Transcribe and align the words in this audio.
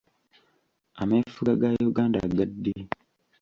Ameefuga 1.01 1.51
ga 1.61 1.69
Uganda 1.89 2.19
ga 2.37 2.45
ddi? 2.51 2.75